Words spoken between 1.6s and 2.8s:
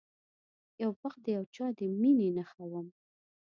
د میینې نښه